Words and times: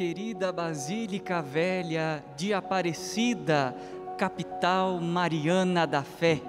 querida 0.00 0.50
Basílica 0.50 1.42
Velha 1.42 2.24
de 2.34 2.54
Aparecida, 2.54 3.76
capital 4.16 4.98
mariana 4.98 5.86
da 5.86 6.02
fé. 6.02 6.40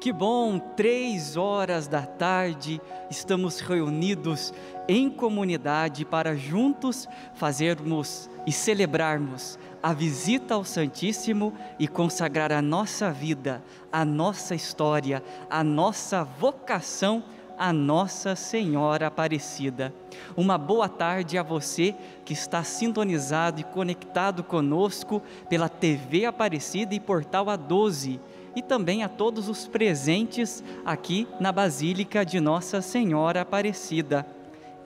Que 0.00 0.12
bom, 0.12 0.58
três 0.58 1.36
horas 1.36 1.86
da 1.86 2.02
tarde, 2.02 2.80
estamos 3.08 3.60
reunidos 3.60 4.52
em 4.88 5.08
comunidade 5.08 6.04
para 6.04 6.34
juntos 6.34 7.08
fazermos 7.34 8.28
e 8.44 8.50
celebrarmos 8.50 9.56
a 9.80 9.92
visita 9.92 10.54
ao 10.54 10.64
Santíssimo 10.64 11.54
e 11.78 11.86
consagrar 11.86 12.50
a 12.50 12.60
nossa 12.60 13.08
vida, 13.12 13.62
a 13.92 14.04
nossa 14.04 14.52
história, 14.52 15.22
a 15.48 15.62
nossa 15.62 16.24
vocação 16.24 17.22
a 17.58 17.72
Nossa 17.72 18.34
Senhora 18.36 19.06
Aparecida. 19.06 19.92
Uma 20.36 20.58
boa 20.58 20.88
tarde 20.88 21.38
a 21.38 21.42
você 21.42 21.94
que 22.24 22.32
está 22.32 22.62
sintonizado 22.64 23.60
e 23.60 23.64
conectado 23.64 24.42
conosco 24.42 25.22
pela 25.48 25.68
TV 25.68 26.24
Aparecida 26.24 26.94
e 26.94 27.00
Portal 27.00 27.46
A12 27.46 28.18
e 28.56 28.62
também 28.62 29.02
a 29.02 29.08
todos 29.08 29.48
os 29.48 29.66
presentes 29.66 30.62
aqui 30.84 31.26
na 31.40 31.50
Basílica 31.50 32.24
de 32.24 32.40
Nossa 32.40 32.80
Senhora 32.80 33.40
Aparecida. 33.40 34.26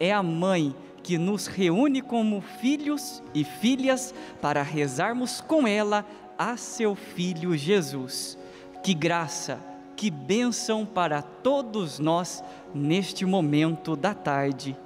É 0.01 0.13
a 0.13 0.23
mãe 0.23 0.75
que 1.03 1.19
nos 1.19 1.47
reúne 1.47 2.03
como 2.03 2.41
filhos 2.41 3.23
e 3.35 3.45
filhas 3.45 4.15
para 4.41 4.63
rezarmos 4.63 5.41
com 5.41 5.67
ela 5.67 6.05
a 6.39 6.57
seu 6.57 6.95
filho 6.95 7.57
Jesus. 7.57 8.39
Que 8.83 8.95
graça, 8.95 9.59
que 9.99 10.13
bênção 10.13 10.87
para 10.87 11.21
todos 11.21 11.99
nós 11.99 12.41
neste 12.73 13.27
momento 13.27 13.97
da 13.97 14.15
tarde. 14.15 14.77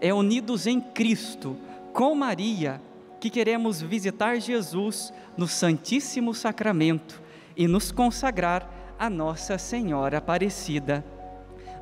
É 0.00 0.12
unidos 0.12 0.66
em 0.66 0.80
Cristo, 0.80 1.56
com 1.92 2.16
Maria, 2.16 2.82
que 3.20 3.30
queremos 3.30 3.80
visitar 3.80 4.40
Jesus 4.40 5.12
no 5.36 5.46
Santíssimo 5.46 6.34
Sacramento 6.34 7.22
e 7.56 7.68
nos 7.68 7.92
consagrar 7.92 8.68
a 8.98 9.08
Nossa 9.08 9.56
Senhora 9.56 10.18
Aparecida. 10.18 11.04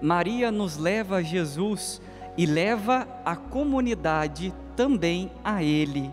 Maria 0.03 0.53
nos 0.53 0.77
leva 0.77 1.17
a 1.17 1.23
Jesus 1.23 2.03
e 2.37 2.45
leva 2.45 3.09
a 3.25 3.35
comunidade 3.35 4.53
também 4.77 5.33
a 5.43 5.63
Ele. 5.63 6.11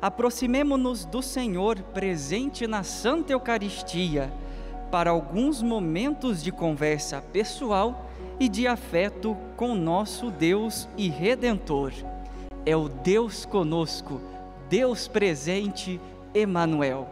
Aproximemo-nos 0.00 1.04
do 1.04 1.22
Senhor 1.22 1.80
presente 1.94 2.66
na 2.66 2.82
Santa 2.82 3.32
Eucaristia 3.32 4.32
para 4.92 5.10
alguns 5.10 5.62
momentos 5.62 6.42
de 6.42 6.52
conversa 6.52 7.22
pessoal 7.32 8.10
e 8.38 8.46
de 8.46 8.66
afeto 8.66 9.34
com 9.56 9.74
nosso 9.74 10.30
Deus 10.30 10.86
e 10.98 11.08
Redentor. 11.08 11.94
É 12.66 12.76
o 12.76 12.90
Deus 12.90 13.46
conosco, 13.46 14.20
Deus 14.68 15.08
presente, 15.08 15.98
Emanuel. 16.34 17.08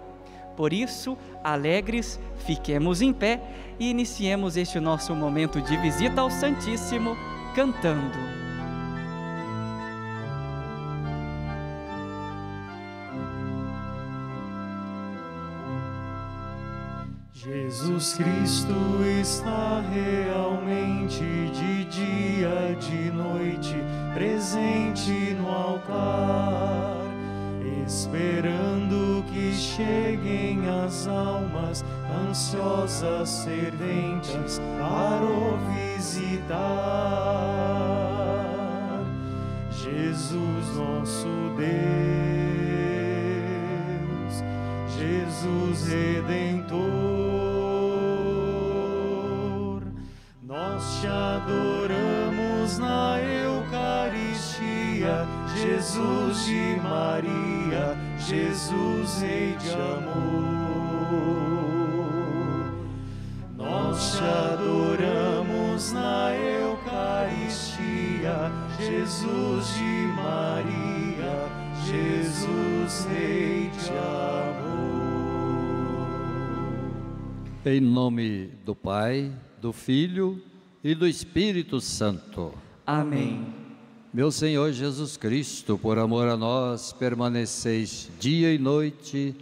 Por 0.59 0.75
isso, 0.75 1.17
alegres, 1.43 2.21
fiquemos 2.45 3.01
em 3.01 3.15
pé 3.15 3.41
e 3.79 3.89
iniciemos 3.89 4.59
este 4.59 4.79
nosso 4.79 5.15
momento 5.15 5.59
de 5.63 5.75
visita 5.79 6.21
ao 6.21 6.31
Santíssimo 6.31 7.17
cantando. 7.55 8.40
Jesus 17.71 18.15
Cristo 18.15 18.75
está 19.21 19.81
realmente 19.93 21.23
de 21.23 21.85
dia, 21.85 22.75
de 22.81 23.13
noite, 23.13 23.77
presente 24.13 25.37
no 25.39 25.49
altar, 25.49 26.97
esperando 27.87 29.25
que 29.33 29.55
cheguem 29.55 30.69
as 30.69 31.07
almas 31.07 31.85
ansiosas, 32.29 33.29
serventes 33.29 34.61
para 34.77 35.25
o 35.25 35.57
visitar. 35.95 36.51
Jesus, 39.71 40.77
nosso 40.77 41.55
Deus, 41.57 41.71
Jesus 44.99 45.87
Redentor. 45.87 47.10
Adoramos 51.41 52.77
na 52.79 53.19
Eucaristia, 53.21 55.27
Jesus 55.57 56.45
de 56.45 56.77
Maria, 56.83 57.97
Jesus 58.19 59.21
Rei 59.21 59.57
de 59.57 59.71
amor. 59.71 60.61
Nós 63.57 64.17
te 64.17 64.25
adoramos 64.25 65.93
na 65.93 66.35
Eucaristia, 66.35 67.79
Jesus 68.79 69.75
de 69.75 70.09
Maria, 70.15 71.49
Jesus 71.87 73.07
Rei 73.07 73.71
de 73.71 73.91
amor. 73.91 74.51
Em 77.65 77.81
nome 77.81 78.51
do 78.65 78.75
Pai, 78.75 79.33
do 79.61 79.73
Filho 79.73 80.43
e 80.83 80.95
do 80.95 81.07
Espírito 81.07 81.81
Santo. 81.81 82.55
Amém. 82.87 83.47
Meu 84.13 84.33
Senhor 84.33 84.73
Jesus 84.73 85.17
Cristo, 85.17 85.79
por 85.79 85.99
amor 85.99 86.27
a 86.27 86.37
nós, 86.37 86.93
permaneceis 86.93 88.11
dia 88.19 88.53
e 88.53 88.59
noite 88.59 89.37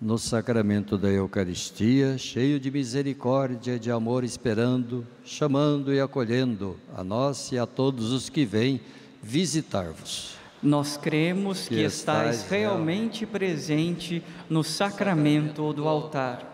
no 0.00 0.18
sacramento 0.18 0.98
da 0.98 1.08
Eucaristia, 1.08 2.18
cheio 2.18 2.60
de 2.60 2.70
misericórdia, 2.70 3.78
de 3.78 3.90
amor, 3.90 4.24
esperando, 4.24 5.06
chamando 5.24 5.92
e 5.92 6.00
acolhendo 6.00 6.78
a 6.94 7.02
nós 7.02 7.50
e 7.50 7.58
a 7.58 7.66
todos 7.66 8.12
os 8.12 8.28
que 8.28 8.44
vêm 8.44 8.80
visitar-vos. 9.22 10.36
Nós 10.62 10.96
cremos 10.96 11.66
que, 11.66 11.76
que 11.76 11.82
estais 11.82 12.48
realmente 12.48 13.24
presente 13.24 14.22
no 14.50 14.62
sacramento 14.62 15.72
do 15.72 15.88
altar. 15.88 16.48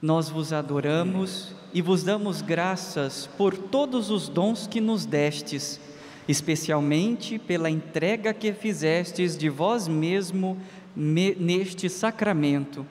Nós 0.00 0.28
vos 0.28 0.52
adoramos 0.52 1.54
e 1.72 1.82
vos 1.82 2.02
damos 2.02 2.42
graças 2.42 3.28
por 3.36 3.56
todos 3.56 4.10
os 4.10 4.28
dons 4.28 4.66
que 4.66 4.80
nos 4.80 5.04
destes, 5.04 5.80
especialmente 6.26 7.38
pela 7.38 7.70
entrega 7.70 8.32
que 8.32 8.52
fizestes 8.52 9.36
de 9.36 9.48
vós 9.48 9.86
mesmo 9.86 10.58
neste 10.96 11.88
sacramento 11.88 12.86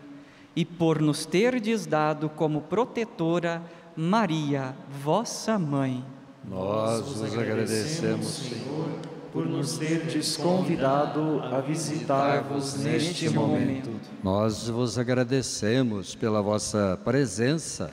e 0.56 0.64
por 0.64 1.02
nos 1.02 1.26
terdes 1.26 1.86
dado 1.86 2.30
como 2.30 2.62
protetora 2.62 3.62
Maria, 3.96 4.76
vossa 5.04 5.58
mãe. 5.60 6.04
Nós 6.48 7.02
vos 7.02 7.34
agradecemos, 7.34 8.28
Senhor, 8.28 8.90
por 9.34 9.46
nos 9.46 9.78
terdes 9.78 10.38
convidado 10.38 11.42
a 11.44 11.60
visitar-vos 11.62 12.76
neste 12.78 13.30
momento. 13.30 13.92
Nós 14.24 14.70
vos 14.70 14.98
agradecemos 14.98 16.16
pela 16.16 16.42
vossa 16.42 17.00
presença 17.04 17.92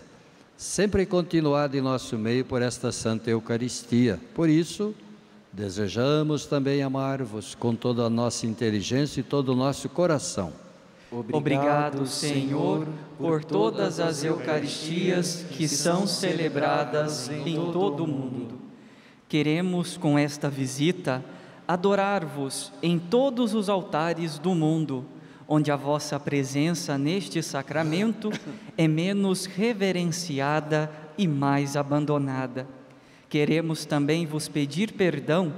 sempre 0.56 1.05
continuado 1.05 1.77
em 1.77 1.81
nosso 1.81 2.17
meio 2.17 2.45
por 2.45 2.62
esta 2.62 2.93
Santa 2.93 3.31
Eucaristia. 3.31 4.21
Por 4.35 4.49
isso, 4.49 4.95
desejamos 5.53 6.47
também 6.47 6.83
amar-vos 6.83 7.55
com 7.55 7.75
toda 7.75 8.05
a 8.05 8.11
nossa 8.11 8.47
inteligência 8.47 9.21
e 9.21 9.25
todo 9.25 9.51
o 9.51 9.56
nosso 9.56 9.89
coração. 9.89 10.53
Obrigado, 11.33 12.06
Senhor, 12.06 12.89
por 13.17 13.45
todas 13.45 14.01
as 14.01 14.25
Eucaristias 14.25 15.45
que 15.51 15.69
são 15.69 16.06
celebradas 16.06 17.29
em 17.29 17.55
todo 17.55 18.05
o 18.05 18.06
mundo. 18.06 18.59
Queremos, 19.29 19.97
com 19.97 20.19
esta 20.19 20.51
visita, 20.51 21.25
adorar-vos 21.69 22.73
em 22.83 22.99
todos 22.99 23.55
os 23.55 23.69
altares 23.69 24.39
do 24.39 24.55
mundo 24.55 25.05
onde 25.49 25.70
a 25.70 25.76
vossa 25.76 26.19
presença 26.19 26.96
neste 26.96 27.43
sacramento 27.43 28.31
é 28.76 28.88
menos 28.88 29.46
reverenciada 29.46 30.91
e 31.17 31.26
mais 31.26 31.76
abandonada. 31.76 32.67
Queremos 33.29 33.85
também 33.85 34.26
vos 34.26 34.49
pedir 34.49 34.93
perdão 34.93 35.52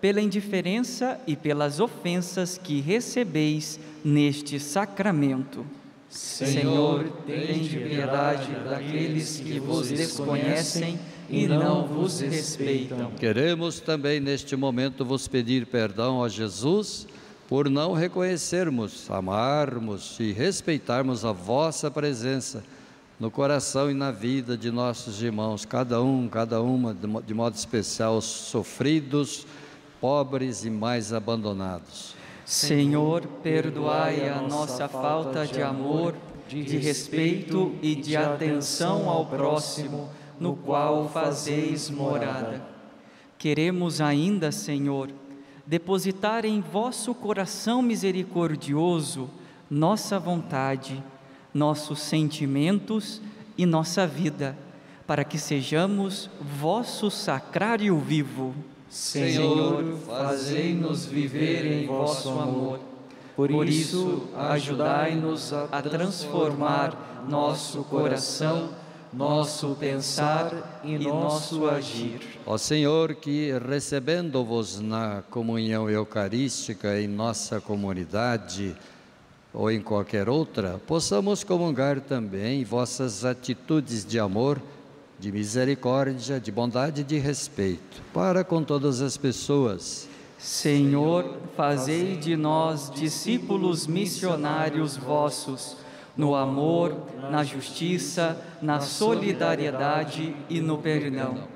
pela 0.00 0.20
indiferença 0.20 1.20
e 1.26 1.36
pelas 1.36 1.80
ofensas 1.80 2.58
que 2.58 2.80
recebeis 2.80 3.78
neste 4.04 4.58
sacramento. 4.58 5.64
Senhor, 6.08 7.04
tende 7.26 7.78
piedade 7.78 8.52
daqueles 8.68 9.40
que 9.40 9.58
vos 9.58 9.88
desconhecem 9.88 10.98
e 11.30 11.46
não 11.46 11.86
vos 11.86 12.20
respeitam. 12.20 13.12
Queremos 13.12 13.80
também 13.80 14.20
neste 14.20 14.54
momento 14.54 15.04
vos 15.04 15.26
pedir 15.26 15.64
perdão 15.66 16.22
a 16.22 16.28
Jesus 16.28 17.06
por 17.52 17.68
não 17.68 17.92
reconhecermos, 17.92 19.10
amarmos 19.10 20.18
e 20.18 20.32
respeitarmos 20.32 21.22
a 21.22 21.32
vossa 21.32 21.90
presença 21.90 22.64
no 23.20 23.30
coração 23.30 23.90
e 23.90 23.94
na 23.94 24.10
vida 24.10 24.56
de 24.56 24.70
nossos 24.70 25.22
irmãos, 25.22 25.66
cada 25.66 26.02
um, 26.02 26.30
cada 26.30 26.62
uma, 26.62 26.94
de 26.94 27.34
modo 27.34 27.54
especial, 27.54 28.16
os 28.16 28.24
sofridos 28.24 29.46
pobres 30.00 30.64
e 30.64 30.70
mais 30.70 31.12
abandonados. 31.12 32.14
Senhor, 32.46 33.26
perdoai 33.42 34.30
a 34.30 34.40
nossa 34.40 34.88
falta 34.88 35.46
de 35.46 35.60
amor, 35.60 36.14
de 36.48 36.78
respeito 36.78 37.74
e 37.82 37.94
de 37.94 38.16
atenção 38.16 39.10
ao 39.10 39.26
próximo, 39.26 40.08
no 40.40 40.56
qual 40.56 41.06
fazeis 41.06 41.90
morada. 41.90 42.62
Queremos 43.36 44.00
ainda, 44.00 44.50
Senhor, 44.50 45.10
depositar 45.66 46.44
em 46.44 46.60
vosso 46.60 47.14
coração 47.14 47.82
misericordioso 47.82 49.30
nossa 49.70 50.18
vontade, 50.18 51.02
nossos 51.54 52.00
sentimentos 52.00 53.22
e 53.56 53.64
nossa 53.64 54.06
vida, 54.06 54.56
para 55.06 55.24
que 55.24 55.38
sejamos 55.38 56.28
vosso 56.58 57.10
sacrário 57.10 57.98
vivo. 57.98 58.54
Senhor, 58.90 59.96
fazei-nos 60.06 61.06
viver 61.06 61.64
em 61.64 61.86
vosso 61.86 62.28
amor. 62.30 62.80
Por 63.34 63.66
isso, 63.66 64.28
ajudai-nos 64.36 65.54
a 65.54 65.80
transformar 65.80 67.24
nosso 67.26 67.82
coração, 67.84 68.68
nosso 69.12 69.76
pensar 69.78 70.80
e 70.82 70.98
nosso 70.98 71.68
agir. 71.68 72.20
Ó 72.46 72.56
Senhor, 72.56 73.14
que 73.14 73.52
recebendo-vos 73.68 74.80
na 74.80 75.22
comunhão 75.30 75.90
eucarística 75.90 76.98
em 76.98 77.06
nossa 77.06 77.60
comunidade, 77.60 78.74
ou 79.52 79.70
em 79.70 79.82
qualquer 79.82 80.28
outra, 80.28 80.80
possamos 80.86 81.44
comungar 81.44 82.00
também 82.00 82.64
vossas 82.64 83.24
atitudes 83.24 84.04
de 84.04 84.18
amor, 84.18 84.60
de 85.18 85.30
misericórdia, 85.30 86.40
de 86.40 86.50
bondade 86.50 87.02
e 87.02 87.04
de 87.04 87.18
respeito 87.18 88.02
para 88.14 88.42
com 88.42 88.64
todas 88.64 89.00
as 89.02 89.16
pessoas. 89.16 90.08
Senhor, 90.38 91.36
fazei 91.56 92.16
de 92.16 92.34
nós 92.34 92.90
discípulos 92.90 93.86
missionários 93.86 94.96
vossos, 94.96 95.76
no 96.16 96.34
amor, 96.34 96.94
na 97.30 97.42
justiça, 97.42 98.40
na 98.60 98.80
solidariedade 98.80 100.34
e 100.48 100.60
no 100.60 100.78
perdão. 100.78 101.48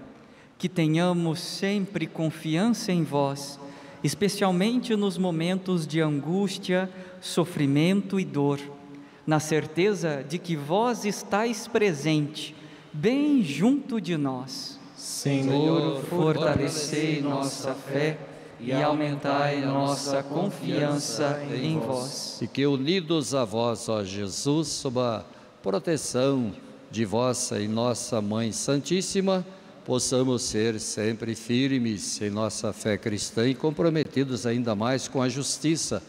Que 0.59 0.69
tenhamos 0.69 1.41
sempre 1.41 2.07
confiança 2.07 2.91
em 2.91 3.05
vós, 3.05 3.61
especialmente 4.03 4.97
nos 4.97 5.19
momentos 5.19 5.87
de 5.87 6.01
angústia, 6.01 6.91
sofrimento 7.21 8.19
e 8.19 8.25
dor, 8.25 8.61
na 9.27 9.41
certeza 9.41 10.25
de 10.27 10.39
que 10.39 10.57
vós 10.57 11.05
estáis 11.05 11.67
presente, 11.67 12.55
bem 12.93 13.43
junto 13.43 14.01
de 14.01 14.17
nós. 14.17 14.79
Senhor, 14.97 16.03
fortalecei 16.05 17.21
nossa 17.21 17.75
fé 17.75 18.17
e 18.61 18.73
aumentai 18.73 19.61
nossa 19.61 20.23
confiança 20.23 21.43
em 21.53 21.79
vós. 21.79 22.39
E 22.41 22.47
que 22.47 22.67
unidos 22.67 23.35
a 23.35 23.45
vós, 23.45 23.89
ó 23.89 24.03
Jesus, 24.03 24.69
sob 24.69 24.99
a 24.99 25.25
proteção 25.63 26.53
de 26.91 27.05
vossa 27.05 27.61
e 27.61 27.69
nossa 27.69 28.21
Mãe 28.21 28.53
Santíssima, 28.53 29.45
possamos 29.85 30.43
ser 30.43 30.81
sempre 30.81 31.35
firmes 31.35 32.21
em 32.21 32.31
nossa 32.31 32.73
fé 32.73 32.97
cristã 32.97 33.49
e 33.49 33.55
comprometidos 33.55 34.47
ainda 34.47 34.75
mais 34.75 35.07
com 35.07 35.23
a 35.23 35.29
justiça 35.29 36.03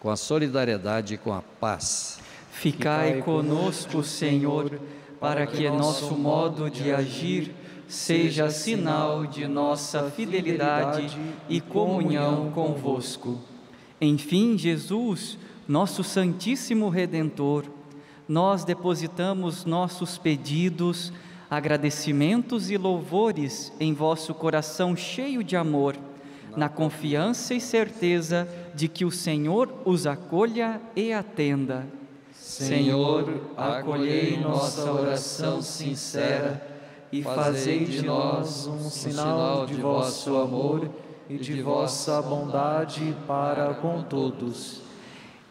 com 0.00 0.08
a 0.08 0.16
solidariedade 0.16 1.14
e 1.14 1.18
com 1.18 1.32
a 1.32 1.42
paz. 1.42 2.18
Ficai 2.50 3.20
conosco, 3.22 4.02
Senhor, 4.02 4.80
para 5.20 5.46
que 5.46 5.68
nosso 5.68 6.14
modo 6.14 6.70
de 6.70 6.90
agir 6.90 7.54
seja 7.90 8.48
sinal 8.50 9.26
de 9.26 9.48
nossa 9.48 10.08
fidelidade 10.10 11.18
e 11.48 11.60
comunhão 11.60 12.52
convosco. 12.52 13.40
Enfim, 14.00 14.56
Jesus, 14.56 15.36
nosso 15.66 16.04
Santíssimo 16.04 16.88
Redentor, 16.88 17.64
nós 18.28 18.62
depositamos 18.64 19.64
nossos 19.64 20.16
pedidos, 20.16 21.12
agradecimentos 21.50 22.70
e 22.70 22.76
louvores 22.76 23.72
em 23.80 23.92
vosso 23.92 24.32
coração 24.34 24.94
cheio 24.94 25.42
de 25.42 25.56
amor 25.56 25.96
na 26.56 26.68
confiança 26.68 27.54
e 27.54 27.60
certeza 27.60 28.48
de 28.72 28.86
que 28.86 29.04
o 29.04 29.10
Senhor 29.10 29.68
os 29.84 30.06
acolha 30.06 30.80
e 30.94 31.12
atenda. 31.12 31.86
Senhor, 32.32 33.52
acolhei 33.56 34.36
nossa 34.36 34.92
oração 34.92 35.60
sincera 35.60 36.69
e 37.12 37.22
fazei 37.22 37.84
de 37.84 38.02
nós 38.02 38.66
um 38.66 38.88
sinal 38.88 39.66
de 39.66 39.74
vosso 39.74 40.36
amor 40.36 40.88
e 41.28 41.38
de 41.38 41.60
vossa 41.60 42.22
bondade 42.22 43.16
para 43.26 43.74
com 43.74 44.02
todos. 44.02 44.82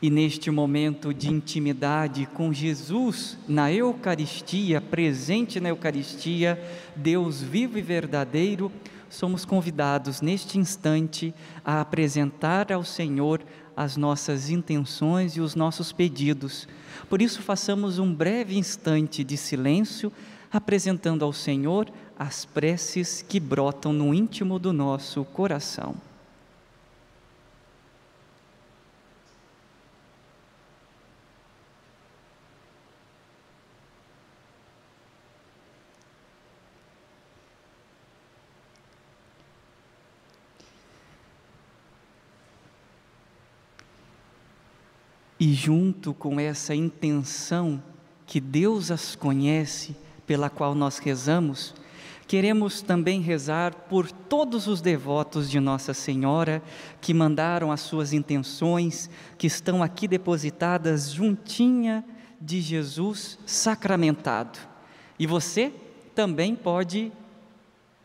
E 0.02 0.10
neste 0.10 0.50
momento 0.50 1.14
de 1.14 1.30
intimidade 1.30 2.26
com 2.28 2.54
Jesus, 2.54 3.38
na 3.46 3.72
Eucaristia, 3.72 4.80
presente 4.80 5.60
na 5.60 5.70
Eucaristia, 5.70 6.58
Deus 6.96 7.42
vivo 7.42 7.78
e 7.78 7.82
verdadeiro, 7.82 8.72
somos 9.10 9.44
convidados 9.44 10.22
neste 10.22 10.58
instante 10.58 11.34
a 11.66 11.82
apresentar 11.82 12.72
ao 12.72 12.86
Senhor 12.86 13.42
as 13.76 13.98
nossas 13.98 14.50
intenções 14.50 15.36
e 15.36 15.42
os 15.42 15.56
nossos 15.56 15.92
pedidos. 15.92 16.68
Por 17.10 17.22
isso, 17.22 17.42
façamos 17.42 18.00
um 18.00 18.14
breve 18.14 18.58
instante 18.58 19.24
de 19.24 19.36
silêncio, 19.36 20.12
apresentando 20.52 21.24
ao 21.24 21.34
Senhor 21.34 21.90
as 22.18 22.46
preces 22.46 23.22
que 23.22 23.40
brotam 23.40 23.94
no 23.94 24.14
íntimo 24.14 24.60
do 24.60 24.74
nosso 24.74 25.24
coração. 25.24 25.96
E 45.40 45.54
junto 45.54 46.14
com 46.14 46.38
essa 46.38 46.76
intenção 46.76 47.82
que 48.28 48.42
Deus 48.42 48.92
as 48.92 49.16
conhece, 49.16 49.96
pela 50.30 50.48
qual 50.48 50.76
nós 50.76 51.00
rezamos, 51.00 51.74
queremos 52.28 52.84
também 52.84 53.20
rezar 53.20 53.74
por 53.74 54.12
todos 54.12 54.68
os 54.68 54.80
devotos 54.80 55.50
de 55.50 55.60
Nossa 55.60 55.92
Senhora 55.92 56.62
que 57.02 57.16
mandaram 57.16 57.72
as 57.72 57.80
suas 57.80 58.14
intenções, 58.14 59.10
que 59.40 59.48
estão 59.48 59.82
aqui 59.82 60.08
depositadas 60.08 61.12
juntinha 61.12 62.06
de 62.40 62.62
Jesus 62.62 63.40
sacramentado. 63.44 64.60
E 65.18 65.26
você 65.26 65.74
também 66.14 66.56
pode 66.56 67.12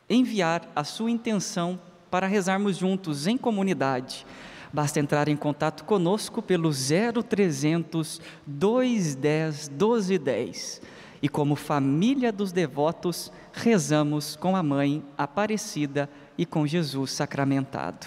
enviar 0.09 0.67
a 0.75 0.83
sua 0.83 1.11
intenção 1.11 1.79
para 2.11 2.27
rezarmos 2.27 2.79
juntos 2.79 3.27
em 3.27 3.37
comunidade. 3.37 4.25
Basta 4.73 4.99
entrar 4.99 5.29
em 5.29 5.37
contato 5.37 5.85
conosco 5.85 6.41
pelo 6.41 6.71
0300 6.73 8.19
210 8.47 9.69
1210. 9.69 10.94
E 11.25 11.29
como 11.31 11.57
família 11.57 12.31
dos 12.31 12.53
devotos, 12.53 13.33
rezamos 13.51 14.37
com 14.37 14.55
a 14.55 14.63
Mãe 14.63 15.03
Aparecida 15.17 16.07
e 16.37 16.45
com 16.45 16.67
Jesus 16.67 17.13
sacramentado. 17.13 18.07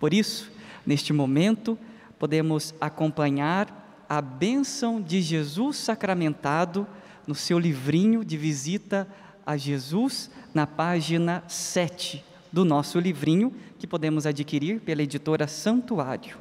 Por 0.00 0.12
isso, 0.12 0.50
neste 0.84 1.12
momento, 1.12 1.78
podemos 2.18 2.74
acompanhar 2.80 4.04
a 4.08 4.20
bênção 4.20 5.00
de 5.00 5.22
Jesus 5.22 5.76
sacramentado 5.76 6.88
no 7.24 7.36
seu 7.36 7.56
livrinho 7.56 8.24
de 8.24 8.36
visita 8.36 9.06
a 9.46 9.56
Jesus, 9.56 10.28
na 10.52 10.66
página 10.66 11.44
7 11.46 12.24
do 12.50 12.64
nosso 12.64 12.98
livrinho, 12.98 13.54
que 13.78 13.86
podemos 13.86 14.26
adquirir 14.26 14.80
pela 14.80 15.04
editora 15.04 15.46
Santuário. 15.46 16.36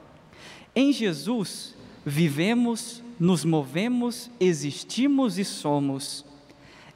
Em 0.76 0.92
Jesus, 0.92 1.76
vivemos, 2.04 3.03
nos 3.20 3.46
movemos, 3.46 4.30
existimos 4.40 5.38
e 5.38 5.46
somos. 5.46 6.26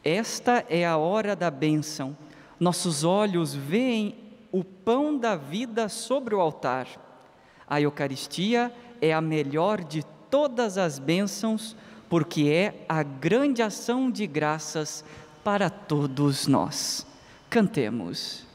Esta 0.03 0.65
é 0.69 0.85
a 0.85 0.97
hora 0.97 1.35
da 1.35 1.51
bênção. 1.51 2.17
Nossos 2.59 3.03
olhos 3.03 3.53
veem 3.53 4.15
o 4.51 4.63
pão 4.63 5.17
da 5.17 5.35
vida 5.35 5.89
sobre 5.89 6.33
o 6.33 6.39
altar. 6.39 6.87
A 7.67 7.81
Eucaristia 7.81 8.73
é 9.01 9.13
a 9.13 9.21
melhor 9.21 9.83
de 9.83 10.03
todas 10.29 10.77
as 10.77 10.97
bênçãos, 10.97 11.75
porque 12.09 12.47
é 12.47 12.85
a 12.87 13.03
grande 13.03 13.61
ação 13.61 14.09
de 14.09 14.25
graças 14.25 15.03
para 15.43 15.69
todos 15.69 16.47
nós. 16.47 17.05
Cantemos. 17.49 18.46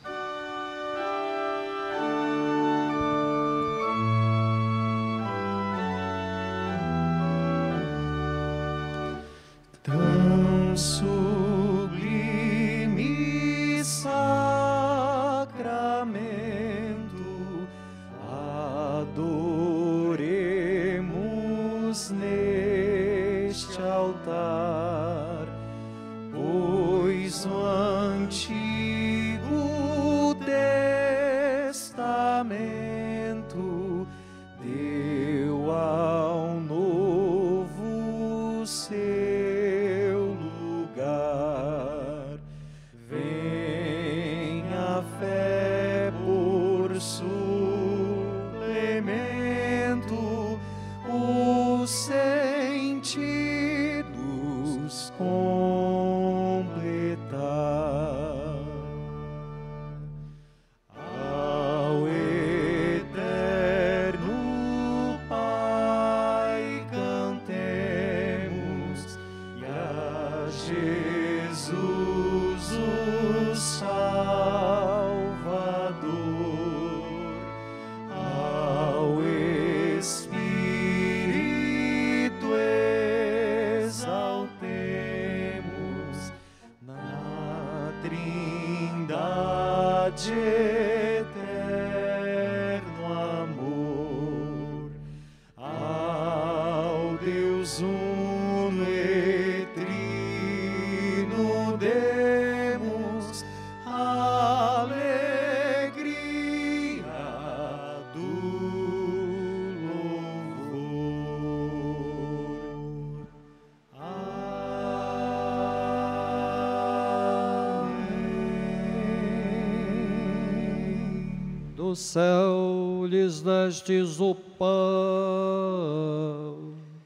Do 121.92 121.96
céu 121.96 123.04
lhes 123.06 123.42
destes 123.42 124.18
o 124.18 124.34
pão 124.34 124.66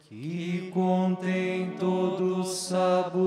que 0.09 0.71
contém 0.73 1.71
todo 1.73 2.45
sabor. 2.45 3.27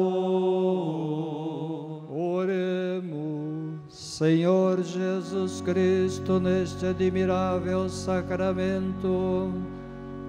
Oremos, 2.09 3.93
Senhor 3.93 4.81
Jesus 4.81 5.59
Cristo, 5.59 6.39
neste 6.39 6.85
admirável 6.85 7.89
sacramento, 7.89 9.51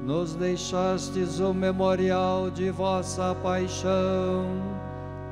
nos 0.05 0.35
deixastes 0.35 1.39
o 1.39 1.55
memorial 1.55 2.51
de 2.51 2.73
vossa 2.73 3.37
paixão. 3.37 4.47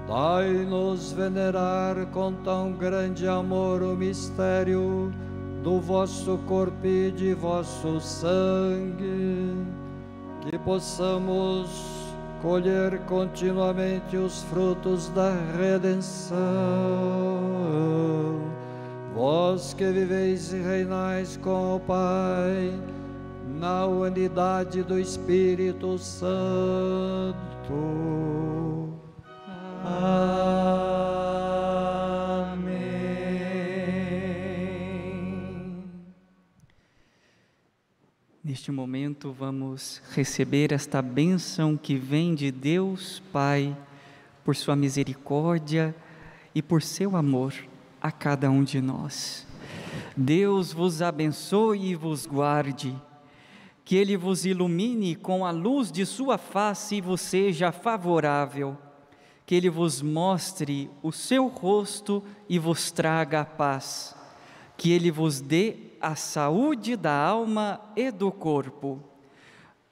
Dai-nos 0.06 1.10
venerar 1.10 2.06
com 2.12 2.32
tão 2.44 2.70
grande 2.70 3.26
amor 3.26 3.82
o 3.82 3.96
mistério 3.96 5.12
do 5.62 5.80
vosso 5.80 6.38
corpo 6.46 6.86
e 6.86 7.10
de 7.10 7.34
vosso 7.34 8.00
sangue, 8.00 9.56
que 10.42 10.58
possamos 10.58 11.68
colher 12.40 13.00
continuamente 13.00 14.16
os 14.16 14.42
frutos 14.44 15.08
da 15.10 15.32
redenção. 15.56 16.38
Vós 19.14 19.74
que 19.74 19.90
viveis 19.90 20.52
e 20.52 20.60
reinais 20.60 21.36
com 21.38 21.76
o 21.76 21.80
Pai, 21.80 22.72
na 23.58 23.86
unidade 23.86 24.82
do 24.84 24.98
Espírito 24.98 25.98
Santo. 25.98 27.34
Neste 38.48 38.72
momento, 38.72 39.30
vamos 39.30 40.00
receber 40.12 40.72
esta 40.72 41.02
bênção 41.02 41.76
que 41.76 41.96
vem 41.96 42.34
de 42.34 42.50
Deus 42.50 43.22
Pai, 43.30 43.76
por 44.42 44.56
Sua 44.56 44.74
misericórdia 44.74 45.94
e 46.54 46.62
por 46.62 46.80
seu 46.80 47.14
amor 47.14 47.52
a 48.00 48.10
cada 48.10 48.50
um 48.50 48.64
de 48.64 48.80
nós. 48.80 49.46
Deus 50.16 50.72
vos 50.72 51.02
abençoe 51.02 51.90
e 51.90 51.94
vos 51.94 52.24
guarde, 52.24 52.96
que 53.84 53.96
Ele 53.96 54.16
vos 54.16 54.46
ilumine 54.46 55.14
com 55.14 55.44
a 55.44 55.50
luz 55.50 55.92
de 55.92 56.06
Sua 56.06 56.38
face 56.38 56.96
e 56.96 57.00
vos 57.02 57.20
seja 57.20 57.70
favorável, 57.70 58.78
que 59.44 59.54
Ele 59.54 59.68
vos 59.68 60.00
mostre 60.00 60.90
o 61.02 61.12
seu 61.12 61.48
rosto 61.48 62.24
e 62.48 62.58
vos 62.58 62.90
traga 62.90 63.42
a 63.42 63.44
paz, 63.44 64.16
que 64.74 64.90
Ele 64.90 65.10
vos 65.10 65.38
dê 65.38 65.87
a 66.00 66.14
saúde 66.14 66.96
da 66.96 67.12
alma 67.12 67.80
e 67.96 68.10
do 68.10 68.30
corpo. 68.30 69.02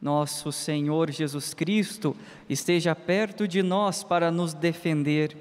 Nosso 0.00 0.52
Senhor 0.52 1.10
Jesus 1.10 1.54
Cristo 1.54 2.14
esteja 2.48 2.94
perto 2.94 3.48
de 3.48 3.62
nós 3.62 4.04
para 4.04 4.30
nos 4.30 4.52
defender, 4.52 5.36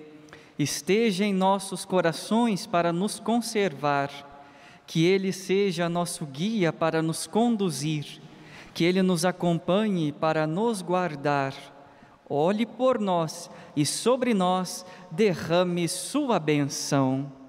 esteja 0.57 1.25
em 1.25 1.33
nossos 1.33 1.83
corações 1.83 2.65
para 2.65 2.93
nos 2.93 3.19
conservar, 3.19 4.09
que 4.87 5.05
Ele 5.05 5.31
seja 5.33 5.89
nosso 5.89 6.25
guia 6.25 6.71
para 6.71 7.01
nos 7.01 7.27
conduzir, 7.27 8.21
que 8.73 8.83
Ele 8.83 9.01
nos 9.01 9.25
acompanhe 9.25 10.11
para 10.11 10.47
nos 10.47 10.81
guardar. 10.81 11.53
Olhe 12.29 12.65
por 12.65 12.99
nós 12.99 13.49
e 13.75 13.85
sobre 13.85 14.33
nós 14.33 14.85
derrame 15.11 15.87
Sua 15.87 16.39
benção. 16.39 17.44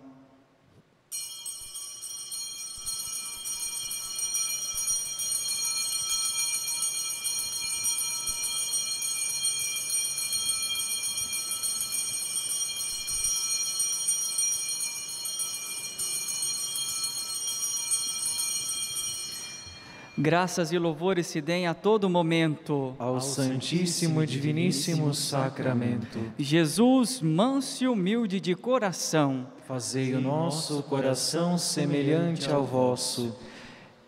Graças 20.18 20.72
e 20.72 20.78
louvores 20.78 21.26
se 21.26 21.42
deem 21.42 21.66
a 21.66 21.74
todo 21.74 22.08
momento 22.08 22.94
ao 22.98 23.20
Santíssimo 23.20 24.22
e 24.22 24.26
Diviníssimo 24.26 25.12
Sacramento. 25.12 26.18
Jesus, 26.38 27.20
manso 27.20 27.84
e 27.84 27.88
humilde 27.88 28.40
de 28.40 28.54
coração, 28.54 29.46
fazei 29.68 30.14
o 30.14 30.20
nosso 30.20 30.82
coração 30.84 31.58
semelhante 31.58 32.50
ao 32.50 32.64
vosso. 32.64 33.36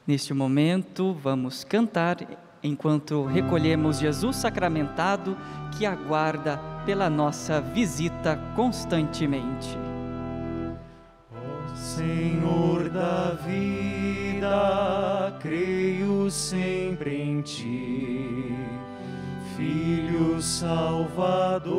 Neste 0.06 0.32
momento, 0.32 1.12
vamos 1.12 1.62
cantar 1.62 2.26
enquanto 2.62 3.26
recolhemos 3.26 3.98
Jesus 3.98 4.36
sacramentado 4.36 5.36
que 5.76 5.84
aguarda 5.84 6.56
pela 6.86 7.10
nossa 7.10 7.60
visita 7.60 8.40
constantemente. 8.56 9.76
Senhor 11.74 12.88
da 12.88 13.36
vida, 14.38 15.36
creio 15.40 16.30
sempre 16.30 17.20
em 17.20 17.42
ti, 17.42 18.54
Filho 19.56 20.40
Salvador, 20.40 21.72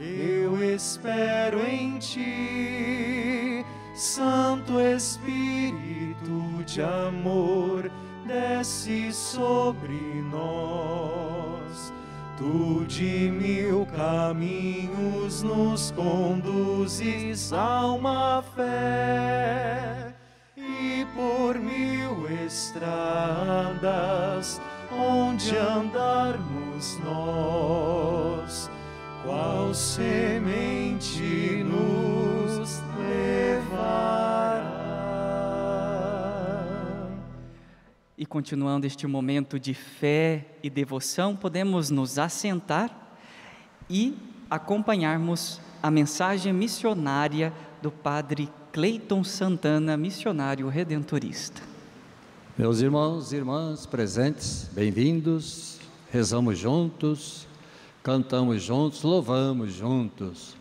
eu 0.00 0.74
espero 0.74 1.60
em 1.66 1.98
ti, 1.98 3.66
Santo 3.94 4.80
Espírito 4.80 6.64
de 6.64 6.80
amor, 6.80 7.90
desce 8.26 9.12
sobre 9.12 10.22
nós. 10.30 11.92
Tu 12.38 12.84
de 12.86 13.30
mil 13.32 13.84
caminhos 13.86 15.42
nos 15.42 15.90
conduzes 15.90 17.52
a 17.52 17.86
uma 17.86 18.42
fé, 18.54 19.97
por 21.18 21.58
mil 21.58 22.30
estradas 22.44 23.90
onde 24.92 25.56
andarmos 25.56 26.96
nós, 27.04 28.70
qual 29.24 29.74
semente 29.74 31.64
nos 31.64 32.80
levará. 32.96 34.62
E 38.16 38.24
continuando 38.24 38.86
este 38.86 39.04
momento 39.08 39.58
de 39.58 39.74
fé 39.74 40.46
e 40.62 40.70
devoção, 40.70 41.34
podemos 41.34 41.90
nos 41.90 42.16
assentar 42.16 42.96
e 43.90 44.16
acompanharmos 44.48 45.60
a 45.82 45.90
mensagem 45.90 46.52
missionária 46.52 47.52
do 47.82 47.90
Padre 47.90 48.48
Cleiton 48.78 49.24
Santana, 49.24 49.96
missionário 49.96 50.68
redentorista. 50.68 51.60
Meus 52.56 52.80
irmãos 52.80 53.32
e 53.32 53.36
irmãs 53.36 53.86
presentes, 53.86 54.70
bem-vindos. 54.72 55.80
Rezamos 56.12 56.56
juntos, 56.56 57.48
cantamos 58.04 58.62
juntos, 58.62 59.02
louvamos 59.02 59.72
juntos. 59.72 60.56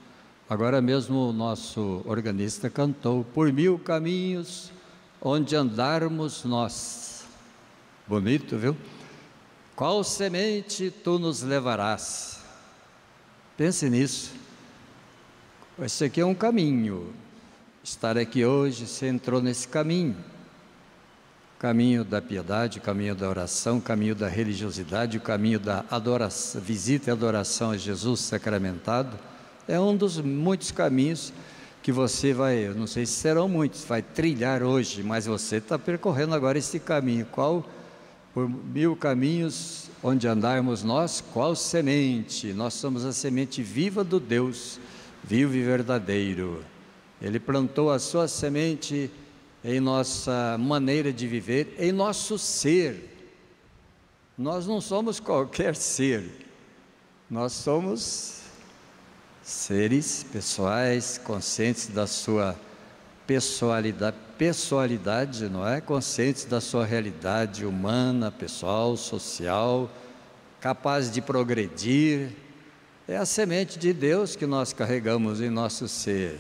Agora 0.50 0.82
mesmo 0.82 1.30
o 1.30 1.32
nosso 1.32 2.02
organista 2.08 2.72
cantou: 2.72 3.24
Por 3.24 3.54
mil 3.54 3.78
caminhos 3.78 4.72
onde 5.22 5.56
andarmos 5.56 6.44
nós 6.44 7.24
Bonito, 8.08 8.58
viu? 8.58 8.76
Qual 9.76 10.04
semente 10.04 10.90
tu 10.90 11.20
nos 11.20 11.44
levarás? 11.44 12.44
Pense 13.56 13.88
nisso. 13.88 14.34
Esse 15.80 16.06
aqui 16.06 16.20
é 16.20 16.26
um 16.26 16.34
caminho. 16.34 17.14
Estar 17.88 18.18
aqui 18.18 18.44
hoje, 18.44 18.86
você 18.86 19.08
entrou 19.08 19.42
nesse 19.42 19.66
caminho. 19.66 20.14
Caminho 21.58 22.04
da 22.04 22.22
piedade, 22.22 22.82
caminho 22.82 23.16
da 23.16 23.30
oração, 23.30 23.80
caminho 23.80 24.14
da 24.14 24.28
religiosidade, 24.28 25.18
o 25.18 25.22
caminho 25.22 25.58
da 25.58 25.86
adoração, 25.90 26.60
visita 26.60 27.10
e 27.10 27.14
adoração 27.14 27.72
a 27.72 27.78
Jesus 27.78 28.20
sacramentado. 28.20 29.18
É 29.70 29.80
um 29.80 29.96
dos 29.96 30.20
muitos 30.20 30.70
caminhos 30.70 31.32
que 31.82 31.94
você 31.94 32.34
vai, 32.34 32.68
não 32.76 32.88
sei 32.88 33.06
se 33.06 33.14
serão 33.14 33.48
muitos, 33.48 33.86
vai 33.86 34.02
trilhar 34.02 34.64
hoje, 34.64 35.02
mas 35.02 35.26
você 35.26 35.56
está 35.56 35.80
percorrendo 35.80 36.36
agora 36.36 36.58
esse 36.58 36.82
caminho. 36.82 37.26
Qual 37.32 37.66
por 38.34 38.50
mil 38.50 38.98
caminhos 38.98 39.90
onde 40.04 40.28
andarmos 40.28 40.84
nós, 40.84 41.24
qual 41.32 41.56
semente? 41.56 42.52
Nós 42.52 42.74
somos 42.74 43.06
a 43.06 43.14
semente 43.14 43.64
viva 43.64 44.04
do 44.04 44.20
Deus, 44.20 44.78
vivo 45.24 45.56
e 45.56 45.64
verdadeiro. 45.64 46.66
Ele 47.22 47.40
plantou 47.40 47.92
a 47.92 48.00
sua 48.00 48.28
semente 48.28 49.10
em 49.64 49.80
nossa 49.80 50.58
maneira 50.60 51.12
de 51.12 51.28
viver, 51.28 51.76
em 51.80 51.92
nosso 51.92 52.38
ser. 52.38 53.16
Nós 54.38 54.68
não 54.68 54.80
somos 54.80 55.20
qualquer 55.20 55.76
ser, 55.76 56.24
nós 57.30 57.54
somos 57.54 58.42
seres 59.42 60.26
pessoais, 60.32 61.18
conscientes 61.18 61.88
da 61.88 62.06
sua 62.06 62.56
pessoalidade, 63.26 64.16
pessoalidade, 64.38 65.50
não 65.50 65.68
é? 65.68 65.82
Conscientes 65.82 66.46
da 66.46 66.62
sua 66.62 66.86
realidade 66.86 67.66
humana, 67.66 68.32
pessoal, 68.32 68.96
social, 68.96 69.90
capaz 70.62 71.12
de 71.12 71.22
progredir. 71.22 72.30
É 73.08 73.18
a 73.18 73.26
semente 73.26 73.80
de 73.80 73.92
Deus 73.92 74.36
que 74.36 74.46
nós 74.46 74.72
carregamos 74.72 75.42
em 75.42 75.50
nosso 75.50 75.88
ser. 75.88 76.40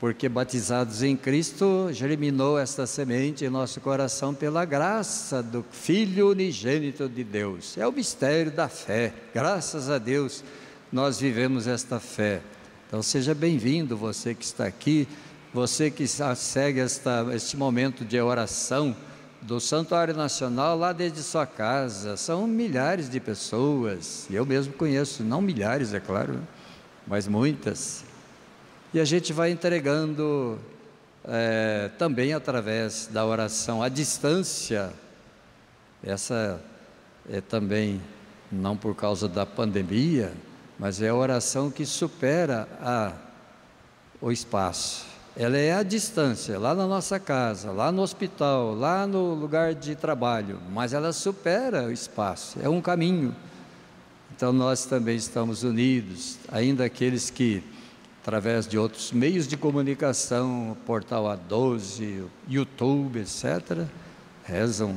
Porque 0.00 0.28
batizados 0.28 1.02
em 1.02 1.14
Cristo, 1.14 1.90
germinou 1.92 2.58
esta 2.58 2.86
semente 2.86 3.44
em 3.44 3.50
nosso 3.50 3.80
coração 3.80 4.34
pela 4.34 4.64
graça 4.64 5.42
do 5.42 5.64
Filho 5.70 6.30
unigênito 6.30 7.08
de 7.08 7.22
Deus. 7.22 7.78
É 7.78 7.86
o 7.86 7.92
mistério 7.92 8.50
da 8.50 8.68
fé. 8.68 9.12
Graças 9.32 9.88
a 9.88 9.98
Deus 9.98 10.42
nós 10.90 11.20
vivemos 11.20 11.68
esta 11.68 12.00
fé. 12.00 12.40
Então 12.88 13.02
seja 13.02 13.34
bem-vindo 13.34 13.96
você 13.96 14.34
que 14.34 14.42
está 14.42 14.64
aqui 14.64 15.06
você 15.52 15.90
que 15.90 16.06
segue 16.06 16.78
esta, 16.78 17.26
este 17.32 17.56
momento 17.56 18.04
de 18.04 18.20
oração 18.20 18.94
do 19.42 19.58
Santuário 19.58 20.14
Nacional 20.14 20.78
lá 20.78 20.92
desde 20.92 21.24
sua 21.24 21.44
casa, 21.44 22.16
são 22.16 22.46
milhares 22.46 23.10
de 23.10 23.18
pessoas, 23.18 24.28
eu 24.30 24.46
mesmo 24.46 24.72
conheço, 24.74 25.24
não 25.24 25.42
milhares, 25.42 25.92
é 25.92 25.98
claro, 25.98 26.38
mas 27.04 27.26
muitas. 27.26 28.04
E 28.92 29.00
a 29.00 29.04
gente 29.04 29.32
vai 29.32 29.50
entregando 29.50 30.58
é, 31.24 31.90
também 31.98 32.32
através 32.32 33.08
da 33.12 33.24
oração 33.24 33.82
à 33.82 33.88
distância, 33.88 34.92
essa 36.02 36.60
é 37.28 37.40
também 37.40 38.00
não 38.50 38.76
por 38.76 38.94
causa 38.94 39.28
da 39.28 39.46
pandemia, 39.46 40.32
mas 40.78 41.00
é 41.00 41.08
a 41.08 41.14
oração 41.14 41.70
que 41.70 41.86
supera 41.86 42.66
a, 42.80 43.12
o 44.20 44.32
espaço 44.32 45.10
ela 45.36 45.56
é 45.56 45.72
a 45.72 45.82
distância, 45.82 46.58
lá 46.58 46.74
na 46.74 46.86
nossa 46.86 47.18
casa, 47.18 47.70
lá 47.70 47.92
no 47.92 48.02
hospital, 48.02 48.74
lá 48.74 49.06
no 49.06 49.34
lugar 49.34 49.74
de 49.74 49.94
trabalho, 49.94 50.58
mas 50.70 50.92
ela 50.92 51.12
supera 51.12 51.84
o 51.84 51.92
espaço, 51.92 52.58
é 52.60 52.68
um 52.68 52.80
caminho. 52.80 53.34
Então 54.34 54.52
nós 54.52 54.84
também 54.84 55.16
estamos 55.16 55.62
unidos, 55.62 56.36
ainda 56.50 56.84
aqueles 56.84 57.30
que, 57.30 57.62
através 58.22 58.66
de 58.66 58.78
outros 58.78 59.12
meios 59.12 59.46
de 59.46 59.56
comunicação, 59.56 60.76
portal 60.84 61.24
A12, 61.24 62.24
YouTube, 62.48 63.20
etc., 63.20 63.86
rezam 64.44 64.96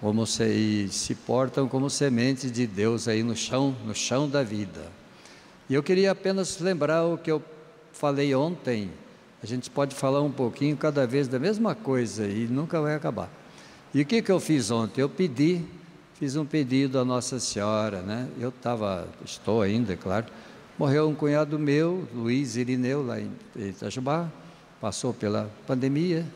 como 0.00 0.26
se, 0.26 0.44
e 0.44 0.88
se 0.88 1.14
portam 1.14 1.68
como 1.68 1.90
sementes 1.90 2.50
de 2.50 2.66
Deus 2.66 3.06
aí 3.08 3.22
no 3.22 3.36
chão, 3.36 3.74
no 3.84 3.94
chão 3.94 4.28
da 4.28 4.42
vida. 4.42 4.90
E 5.68 5.74
eu 5.74 5.82
queria 5.82 6.10
apenas 6.10 6.58
lembrar 6.58 7.04
o 7.04 7.18
que 7.18 7.30
eu 7.30 7.42
falei 7.92 8.34
ontem, 8.34 8.90
a 9.42 9.46
gente 9.46 9.70
pode 9.70 9.94
falar 9.94 10.22
um 10.22 10.30
pouquinho 10.30 10.76
cada 10.76 11.06
vez 11.06 11.28
da 11.28 11.38
mesma 11.38 11.74
coisa 11.74 12.26
e 12.26 12.46
nunca 12.46 12.80
vai 12.80 12.94
acabar. 12.94 13.30
E 13.92 14.00
o 14.00 14.06
que, 14.06 14.22
que 14.22 14.32
eu 14.32 14.40
fiz 14.40 14.70
ontem? 14.70 15.00
Eu 15.00 15.08
pedi, 15.08 15.62
fiz 16.14 16.36
um 16.36 16.44
pedido 16.44 16.98
à 16.98 17.04
Nossa 17.04 17.38
Senhora, 17.38 18.00
né? 18.02 18.28
Eu 18.38 18.48
estava, 18.48 19.06
estou 19.24 19.62
ainda, 19.62 19.92
é 19.92 19.96
claro. 19.96 20.26
Morreu 20.78 21.08
um 21.08 21.14
cunhado 21.14 21.58
meu, 21.58 22.06
Luiz 22.14 22.54
Irineu, 22.54 23.02
lá 23.02 23.18
em 23.18 23.32
Itajubá, 23.56 24.30
passou 24.78 25.14
pela 25.14 25.50
pandemia, 25.66 26.26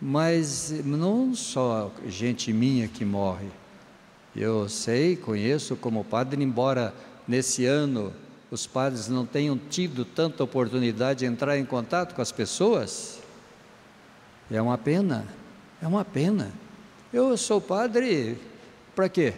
mas 0.00 0.70
não 0.84 1.34
só 1.34 1.90
gente 2.06 2.52
minha 2.52 2.86
que 2.86 3.04
morre. 3.04 3.48
Eu 4.36 4.68
sei, 4.68 5.16
conheço 5.16 5.74
como 5.74 6.04
padre, 6.04 6.40
embora 6.40 6.94
nesse 7.26 7.66
ano 7.66 8.12
os 8.48 8.64
padres 8.64 9.08
não 9.08 9.26
tenham 9.26 9.58
tido 9.58 10.04
tanta 10.04 10.44
oportunidade 10.44 11.20
de 11.20 11.26
entrar 11.26 11.58
em 11.58 11.64
contato 11.64 12.14
com 12.14 12.22
as 12.22 12.30
pessoas, 12.30 13.18
é 14.48 14.62
uma 14.62 14.78
pena, 14.78 15.26
é 15.82 15.86
uma 15.88 16.04
pena. 16.04 16.52
Eu 17.12 17.36
sou 17.36 17.60
padre 17.60 18.38
para 18.94 19.08
quê? 19.08 19.34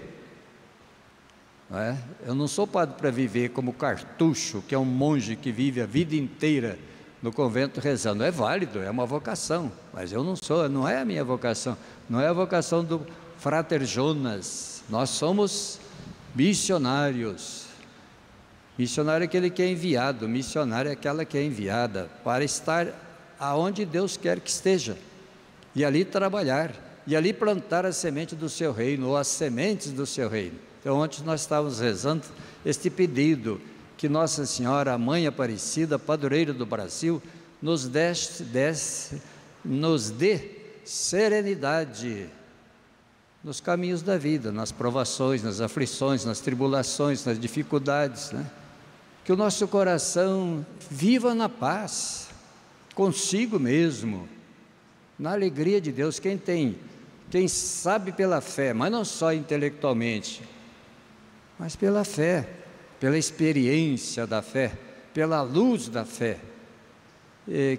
Não 1.72 1.78
é? 1.78 1.96
Eu 2.26 2.34
não 2.34 2.46
sou 2.46 2.66
padre 2.66 2.96
para 2.98 3.10
viver 3.10 3.48
como 3.48 3.72
cartucho, 3.72 4.62
que 4.68 4.74
é 4.74 4.78
um 4.78 4.84
monge 4.84 5.34
que 5.34 5.50
vive 5.50 5.80
a 5.80 5.86
vida 5.86 6.14
inteira 6.14 6.78
no 7.22 7.32
convento 7.32 7.80
rezando. 7.80 8.22
É 8.22 8.30
válido, 8.30 8.82
é 8.82 8.90
uma 8.90 9.06
vocação, 9.06 9.72
mas 9.90 10.12
eu 10.12 10.22
não 10.22 10.36
sou, 10.36 10.68
não 10.68 10.86
é 10.86 11.00
a 11.00 11.04
minha 11.06 11.24
vocação, 11.24 11.74
não 12.10 12.20
é 12.20 12.28
a 12.28 12.32
vocação 12.34 12.84
do 12.84 13.06
Frater 13.38 13.86
Jonas. 13.86 14.84
Nós 14.90 15.08
somos 15.08 15.80
missionários. 16.34 17.64
Missionário 18.76 19.24
é 19.24 19.26
aquele 19.26 19.48
que 19.48 19.62
é 19.62 19.70
enviado, 19.70 20.28
missionário 20.28 20.90
é 20.90 20.92
aquela 20.92 21.24
que 21.24 21.38
é 21.38 21.42
enviada 21.42 22.10
para 22.22 22.44
estar 22.44 22.88
aonde 23.40 23.86
Deus 23.86 24.18
quer 24.18 24.40
que 24.40 24.50
esteja 24.50 24.98
e 25.74 25.86
ali 25.86 26.04
trabalhar 26.04 26.74
e 27.06 27.16
ali 27.16 27.32
plantar 27.32 27.86
a 27.86 27.92
semente 27.92 28.36
do 28.36 28.50
seu 28.50 28.74
reino 28.74 29.08
ou 29.08 29.16
as 29.16 29.28
sementes 29.28 29.90
do 29.90 30.04
seu 30.04 30.28
reino. 30.28 30.71
Então, 30.82 30.98
ontem 30.98 31.22
nós 31.24 31.42
estávamos 31.42 31.78
rezando 31.78 32.24
este 32.66 32.90
pedido 32.90 33.60
que 33.96 34.08
Nossa 34.08 34.44
Senhora, 34.44 34.92
a 34.92 34.98
Mãe 34.98 35.28
Aparecida, 35.28 35.96
padroeira 35.96 36.52
do 36.52 36.66
Brasil, 36.66 37.22
nos 37.62 37.86
desse, 37.86 38.42
desse, 38.42 39.22
nos 39.64 40.10
dê 40.10 40.50
serenidade 40.84 42.28
nos 43.44 43.60
caminhos 43.60 44.02
da 44.02 44.18
vida, 44.18 44.50
nas 44.50 44.72
provações, 44.72 45.44
nas 45.44 45.60
aflições, 45.60 46.24
nas 46.24 46.40
tribulações, 46.40 47.24
nas 47.24 47.38
dificuldades, 47.38 48.32
né? 48.32 48.44
que 49.24 49.32
o 49.32 49.36
nosso 49.36 49.68
coração 49.68 50.66
viva 50.90 51.32
na 51.32 51.48
paz, 51.48 52.28
consigo 52.92 53.56
mesmo, 53.56 54.28
na 55.16 55.32
alegria 55.32 55.80
de 55.80 55.92
Deus. 55.92 56.18
Quem 56.18 56.36
tem, 56.36 56.76
quem 57.30 57.46
sabe 57.46 58.10
pela 58.10 58.40
fé, 58.40 58.72
mas 58.72 58.90
não 58.90 59.04
só 59.04 59.32
intelectualmente, 59.32 60.42
mas 61.62 61.76
pela 61.76 62.02
fé, 62.02 62.48
pela 62.98 63.16
experiência 63.16 64.26
da 64.26 64.42
fé, 64.42 64.72
pela 65.14 65.42
luz 65.42 65.86
da 65.86 66.04
fé, 66.04 66.40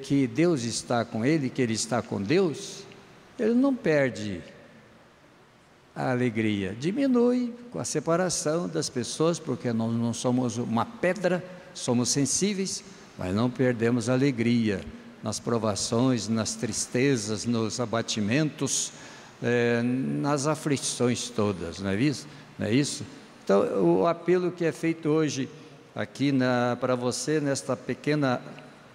que 0.03 0.25
Deus 0.25 0.63
está 0.63 1.03
com 1.03 1.25
ele, 1.25 1.49
que 1.49 1.61
ele 1.61 1.73
está 1.73 2.01
com 2.01 2.21
Deus, 2.21 2.85
ele 3.37 3.53
não 3.53 3.75
perde 3.75 4.41
a 5.93 6.11
alegria 6.11 6.73
diminui 6.79 7.53
com 7.71 7.77
a 7.77 7.83
separação 7.83 8.69
das 8.69 8.87
pessoas, 8.89 9.37
porque 9.37 9.73
nós 9.73 9.93
não 9.93 10.13
somos 10.13 10.57
uma 10.57 10.85
pedra, 10.85 11.43
somos 11.73 12.07
sensíveis, 12.07 12.81
mas 13.19 13.35
não 13.35 13.49
perdemos 13.49 14.07
a 14.07 14.13
alegria 14.13 14.79
nas 15.21 15.41
provações, 15.41 16.29
nas 16.29 16.55
tristezas, 16.55 17.43
nos 17.45 17.81
abatimentos, 17.81 18.93
é, 19.41 19.81
nas 19.83 20.47
aflições 20.47 21.27
todas, 21.27 21.79
não 21.79 21.89
é 21.89 21.95
isso? 22.01 22.25
Não 22.57 22.67
é 22.67 22.73
isso? 22.73 23.03
Então, 23.43 23.83
o 23.83 24.07
apelo 24.07 24.51
que 24.51 24.63
é 24.63 24.71
feito 24.71 25.09
hoje 25.09 25.49
aqui 25.93 26.33
para 26.79 26.95
você, 26.95 27.41
nesta 27.41 27.75
pequena 27.75 28.41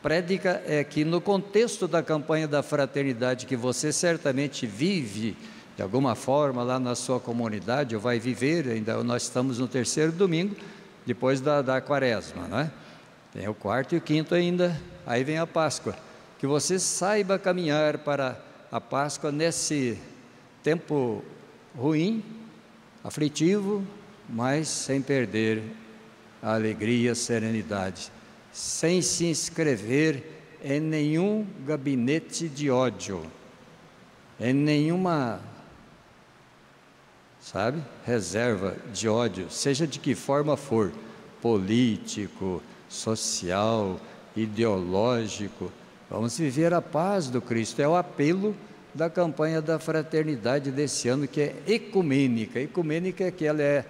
prédica, 0.02 0.62
é 0.66 0.82
que 0.82 1.04
no 1.04 1.20
contexto 1.20 1.86
da 1.86 2.02
campanha 2.02 2.48
da 2.48 2.62
fraternidade 2.62 3.44
que 3.44 3.56
você 3.56 3.92
certamente 3.92 4.66
vive, 4.66 5.36
de 5.76 5.82
alguma 5.82 6.14
forma 6.14 6.62
lá 6.62 6.80
na 6.80 6.94
sua 6.94 7.20
comunidade, 7.20 7.94
ou 7.94 8.00
vai 8.00 8.18
viver, 8.18 8.68
ainda 8.68 9.02
nós 9.04 9.24
estamos 9.24 9.58
no 9.58 9.68
terceiro 9.68 10.12
domingo, 10.12 10.56
depois 11.04 11.42
da, 11.42 11.60
da 11.60 11.80
quaresma, 11.82 12.48
é? 12.62 12.70
Tem 13.38 13.46
o 13.48 13.54
quarto 13.54 13.94
e 13.94 13.98
o 13.98 14.00
quinto 14.00 14.34
ainda, 14.34 14.74
aí 15.06 15.22
vem 15.24 15.38
a 15.38 15.46
Páscoa. 15.46 15.94
Que 16.38 16.46
você 16.46 16.78
saiba 16.78 17.38
caminhar 17.38 17.98
para 17.98 18.40
a 18.72 18.80
Páscoa 18.80 19.30
nesse 19.30 19.98
tempo 20.62 21.22
ruim, 21.76 22.24
aflitivo, 23.04 23.84
mas 24.28 24.68
sem 24.68 25.00
perder 25.00 25.62
a 26.42 26.54
alegria, 26.54 27.12
a 27.12 27.14
serenidade, 27.14 28.12
sem 28.52 29.00
se 29.02 29.26
inscrever 29.26 30.22
em 30.62 30.80
nenhum 30.80 31.46
gabinete 31.66 32.48
de 32.48 32.70
ódio, 32.70 33.22
em 34.40 34.52
nenhuma 34.52 35.40
sabe? 37.40 37.82
Reserva 38.04 38.76
de 38.92 39.08
ódio, 39.08 39.50
seja 39.50 39.86
de 39.86 39.98
que 39.98 40.14
forma 40.14 40.56
for, 40.56 40.92
político, 41.40 42.62
social, 42.88 43.98
ideológico. 44.36 45.72
Vamos 46.10 46.36
viver 46.36 46.74
a 46.74 46.82
paz 46.82 47.28
do 47.28 47.40
Cristo, 47.40 47.80
é 47.80 47.88
o 47.88 47.96
apelo 47.96 48.54
da 48.94 49.08
campanha 49.08 49.62
da 49.62 49.78
fraternidade 49.78 50.70
desse 50.70 51.08
ano, 51.08 51.26
que 51.26 51.40
é 51.40 51.56
ecumênica. 51.66 52.60
Ecumênica 52.60 53.24
é 53.24 53.30
que 53.30 53.46
ela 53.46 53.62
é 53.62 53.84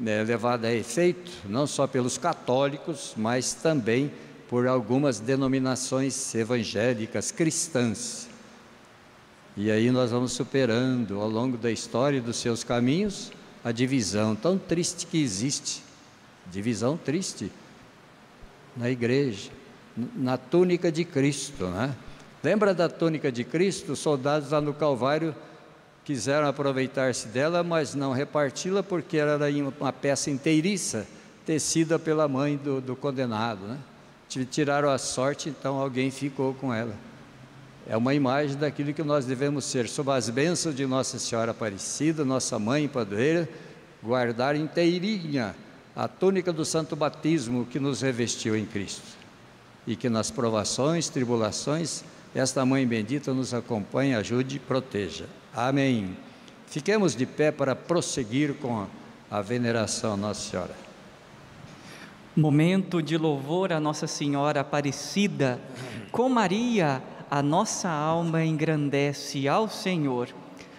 né, 0.00 0.22
levada 0.24 0.68
a 0.68 0.74
efeito 0.74 1.30
não 1.46 1.66
só 1.66 1.86
pelos 1.86 2.16
católicos, 2.16 3.12
mas 3.16 3.52
também 3.52 4.10
por 4.48 4.66
algumas 4.66 5.20
denominações 5.20 6.34
evangélicas 6.34 7.30
cristãs. 7.30 8.28
E 9.56 9.70
aí 9.70 9.90
nós 9.90 10.10
vamos 10.10 10.32
superando 10.32 11.20
ao 11.20 11.28
longo 11.28 11.58
da 11.58 11.70
história 11.70 12.16
e 12.16 12.20
dos 12.20 12.36
seus 12.36 12.64
caminhos 12.64 13.30
a 13.62 13.70
divisão 13.70 14.34
tão 14.34 14.56
triste 14.56 15.06
que 15.06 15.22
existe 15.22 15.82
divisão 16.50 16.96
triste 16.96 17.52
na 18.76 18.90
igreja, 18.90 19.50
na 20.16 20.36
túnica 20.36 20.90
de 20.90 21.04
Cristo, 21.04 21.66
né? 21.66 21.94
Lembra 22.42 22.72
da 22.72 22.88
túnica 22.88 23.30
de 23.30 23.44
Cristo? 23.44 23.92
Os 23.92 23.98
soldados 23.98 24.50
lá 24.50 24.60
no 24.60 24.72
Calvário 24.72 25.34
quiseram 26.04 26.48
aproveitar-se 26.48 27.28
dela, 27.28 27.62
mas 27.62 27.94
não 27.94 28.12
reparti-la 28.12 28.82
porque 28.82 29.16
era 29.16 29.38
uma 29.78 29.92
peça 29.92 30.30
inteiriça, 30.30 31.06
tecida 31.44 31.98
pela 31.98 32.28
mãe 32.28 32.56
do, 32.56 32.80
do 32.80 32.96
condenado, 32.96 33.66
né? 33.66 33.78
Tiraram 34.50 34.90
a 34.90 34.98
sorte, 34.98 35.48
então 35.48 35.78
alguém 35.78 36.10
ficou 36.10 36.54
com 36.54 36.72
ela. 36.72 36.94
É 37.88 37.96
uma 37.96 38.14
imagem 38.14 38.56
daquilo 38.56 38.94
que 38.94 39.02
nós 39.02 39.24
devemos 39.24 39.64
ser, 39.64 39.88
sob 39.88 40.12
as 40.12 40.30
bênçãos 40.30 40.76
de 40.76 40.86
Nossa 40.86 41.18
Senhora 41.18 41.50
Aparecida, 41.50 42.24
nossa 42.24 42.56
mãe 42.58 42.86
padroeira, 42.86 43.48
guardar 44.00 44.54
inteirinha 44.54 45.56
a 45.96 46.06
túnica 46.06 46.52
do 46.52 46.64
santo 46.64 46.94
batismo 46.94 47.66
que 47.66 47.80
nos 47.80 48.00
revestiu 48.00 48.56
em 48.56 48.64
Cristo. 48.64 49.02
E 49.86 49.96
que 49.96 50.08
nas 50.08 50.30
provações, 50.30 51.08
tribulações, 51.08 52.04
esta 52.34 52.64
mãe 52.64 52.86
bendita 52.86 53.34
nos 53.34 53.52
acompanhe, 53.52 54.14
ajude 54.14 54.56
e 54.56 54.60
proteja. 54.60 55.26
Amém. 55.54 56.16
Fiquemos 56.66 57.16
de 57.16 57.26
pé 57.26 57.50
para 57.50 57.74
prosseguir 57.74 58.54
com 58.54 58.86
a 59.30 59.40
veneração 59.40 60.14
a 60.14 60.16
Nossa 60.16 60.50
Senhora. 60.50 60.74
Momento 62.36 63.02
de 63.02 63.16
louvor 63.16 63.72
a 63.72 63.80
Nossa 63.80 64.06
Senhora 64.06 64.60
Aparecida. 64.60 65.60
Com 66.12 66.28
Maria, 66.28 67.02
a 67.30 67.42
nossa 67.42 67.88
alma 67.88 68.44
engrandece 68.44 69.48
ao 69.48 69.68
Senhor, 69.68 70.28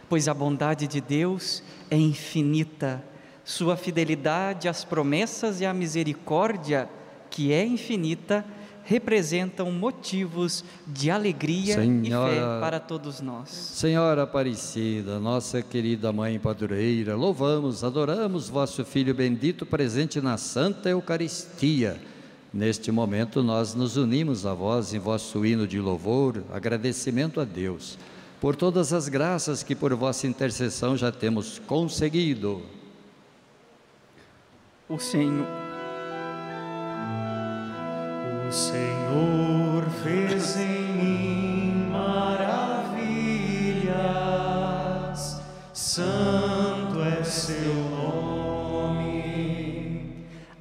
pois 0.09 0.27
a 0.27 0.33
bondade 0.33 0.87
de 0.87 0.99
Deus 0.99 1.63
é 1.89 1.97
infinita 1.97 3.03
sua 3.43 3.75
fidelidade 3.75 4.67
às 4.67 4.83
promessas 4.83 5.61
e 5.61 5.65
à 5.65 5.73
misericórdia, 5.73 6.89
que 7.29 7.51
é 7.51 7.65
infinita, 7.65 8.45
representam 8.83 9.71
motivos 9.71 10.63
de 10.87 11.09
alegria 11.09 11.75
Senhora, 11.75 12.31
e 12.31 12.35
fé 12.35 12.41
para 12.59 12.79
todos 12.79 13.21
nós. 13.21 13.49
Senhora 13.49 14.23
Aparecida, 14.23 15.19
nossa 15.19 15.61
querida 15.61 16.11
Mãe 16.11 16.39
Padroeira, 16.39 17.15
louvamos, 17.15 17.83
adoramos 17.83 18.49
vosso 18.49 18.83
Filho 18.83 19.13
bendito 19.13 19.65
presente 19.65 20.19
na 20.19 20.37
Santa 20.37 20.89
Eucaristia. 20.89 22.01
Neste 22.53 22.91
momento 22.91 23.41
nós 23.41 23.73
nos 23.73 23.97
unimos 23.97 24.45
a 24.45 24.53
vós 24.53 24.93
em 24.93 24.99
vosso 24.99 25.45
hino 25.45 25.65
de 25.65 25.79
louvor, 25.79 26.43
agradecimento 26.51 27.39
a 27.39 27.45
Deus 27.45 27.97
por 28.41 28.55
todas 28.55 28.91
as 28.91 29.07
graças 29.07 29.61
que 29.61 29.75
por 29.75 29.93
vossa 29.93 30.25
intercessão 30.25 30.97
já 30.97 31.11
temos 31.11 31.59
conseguido 31.59 32.63
o 34.89 34.97
Senhor. 34.97 35.70
O 38.51 38.53
Senhor 38.53 39.89
fez 40.03 40.57
em 40.57 40.91
mim 40.97 41.87
maravilhas, 41.89 42.51
santo 45.71 47.01
é 47.01 47.23
seu 47.23 47.73
nome. 47.91 49.05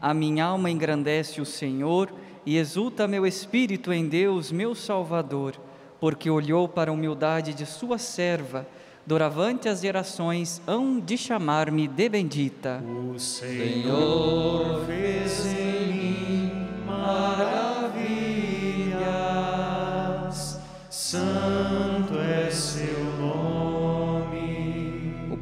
A 0.00 0.14
minha 0.14 0.44
alma 0.44 0.70
engrandece 0.70 1.40
o 1.40 1.44
Senhor 1.44 2.12
e 2.46 2.58
exulta 2.58 3.08
meu 3.08 3.26
espírito 3.26 3.92
em 3.92 4.06
Deus, 4.06 4.52
meu 4.52 4.72
Salvador, 4.76 5.56
porque 5.98 6.30
olhou 6.30 6.68
para 6.68 6.92
a 6.92 6.94
humildade 6.94 7.52
de 7.52 7.66
sua 7.66 7.98
serva 7.98 8.68
doravante 9.10 9.68
as 9.68 9.80
gerações 9.80 10.62
hão 10.66 11.00
de 11.00 11.18
chamar-me 11.18 11.88
de 11.88 12.08
bendita. 12.08 12.80
O 13.12 13.18
Senhor 13.18 14.84
fez 14.86 15.46
em 15.46 15.69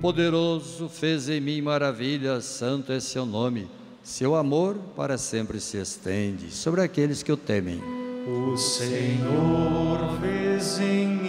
poderoso 0.00 0.88
fez 0.88 1.28
em 1.28 1.40
mim 1.40 1.60
maravilhas, 1.60 2.44
santo 2.44 2.92
é 2.92 3.00
seu 3.00 3.26
nome. 3.26 3.68
Seu 4.02 4.34
amor 4.34 4.76
para 4.96 5.18
sempre 5.18 5.60
se 5.60 5.76
estende 5.76 6.50
sobre 6.50 6.80
aqueles 6.80 7.22
que 7.22 7.32
o 7.32 7.36
temem. 7.36 7.80
O 8.26 8.56
Senhor 8.56 10.18
fez 10.20 10.78
em 10.80 11.06
mim 11.08 11.28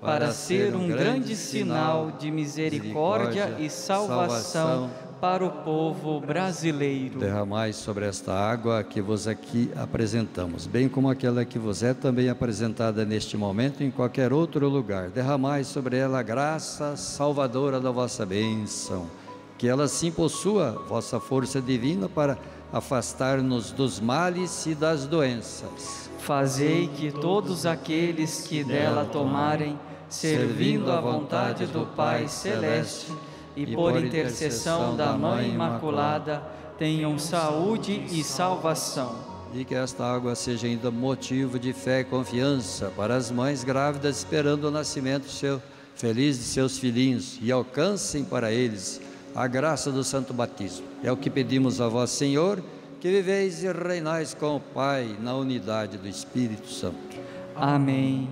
para 0.00 0.32
ser 0.32 0.74
um 0.74 0.86
grande 0.86 1.34
sinal 1.34 2.12
de 2.18 2.30
misericórdia 2.30 3.56
e 3.58 3.70
salvação 3.70 4.90
para 5.20 5.42
o 5.46 5.50
povo 5.50 6.20
brasileiro. 6.20 7.18
Derramai 7.18 7.72
sobre 7.72 8.04
esta 8.04 8.34
água 8.34 8.84
que 8.84 9.00
vos 9.00 9.26
aqui 9.26 9.70
apresentamos, 9.74 10.66
bem 10.66 10.86
como 10.86 11.08
aquela 11.08 11.46
que 11.46 11.58
vos 11.58 11.82
é 11.82 11.94
também 11.94 12.28
apresentada 12.28 13.06
neste 13.06 13.34
momento 13.38 13.82
em 13.82 13.90
qualquer 13.90 14.34
outro 14.34 14.68
lugar. 14.68 15.08
Derramai 15.08 15.64
sobre 15.64 15.96
ela 15.96 16.18
a 16.18 16.22
graça 16.22 16.94
salvadora 16.96 17.80
da 17.80 17.90
vossa 17.90 18.26
bênção 18.26 19.08
que 19.58 19.68
ela 19.68 19.88
sim 19.88 20.10
possua 20.10 20.82
vossa 20.88 21.20
força 21.20 21.60
divina 21.60 22.08
para 22.08 22.38
afastar-nos 22.72 23.70
dos 23.70 24.00
males 24.00 24.66
e 24.66 24.74
das 24.74 25.06
doenças. 25.06 26.10
Fazei 26.18 26.88
que 26.88 27.12
todos 27.12 27.66
aqueles 27.66 28.46
que 28.46 28.64
dela 28.64 29.04
tomarem, 29.04 29.78
servindo 30.08 30.90
à 30.90 31.00
vontade 31.00 31.66
do 31.66 31.86
Pai 31.86 32.28
Celeste 32.28 33.12
e 33.54 33.74
por 33.74 34.02
intercessão 34.02 34.96
da 34.96 35.12
Mãe 35.12 35.50
Imaculada, 35.50 36.42
tenham 36.78 37.18
saúde 37.18 38.04
e 38.10 38.24
salvação 38.24 39.34
e 39.54 39.64
que 39.64 39.74
esta 39.74 40.04
água 40.04 40.34
seja 40.34 40.66
ainda 40.66 40.90
motivo 40.90 41.60
de 41.60 41.72
fé 41.72 42.00
e 42.00 42.04
confiança 42.04 42.92
para 42.96 43.14
as 43.14 43.30
mães 43.30 43.62
grávidas 43.62 44.18
esperando 44.18 44.64
o 44.64 44.70
nascimento 44.70 45.28
seu, 45.30 45.62
feliz 45.94 46.36
de 46.38 46.42
seus 46.42 46.76
filhinhos 46.76 47.38
e 47.40 47.52
alcancem 47.52 48.24
para 48.24 48.52
eles 48.52 49.00
a 49.34 49.46
graça 49.46 49.90
do 49.90 50.04
santo 50.04 50.32
batismo. 50.32 50.86
É 51.02 51.10
o 51.10 51.16
que 51.16 51.28
pedimos 51.28 51.80
a 51.80 51.88
vós, 51.88 52.10
Senhor, 52.10 52.62
que 53.00 53.10
viveis 53.10 53.62
e 53.62 53.72
reinais 53.72 54.32
com 54.32 54.56
o 54.56 54.60
Pai 54.60 55.16
na 55.20 55.34
unidade 55.34 55.98
do 55.98 56.08
Espírito 56.08 56.68
Santo. 56.68 57.18
Amém. 57.56 58.28